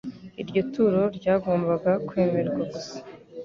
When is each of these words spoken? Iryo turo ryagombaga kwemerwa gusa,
Iryo 0.41 0.61
turo 0.73 1.01
ryagombaga 1.17 1.91
kwemerwa 2.07 2.61
gusa, 2.71 2.95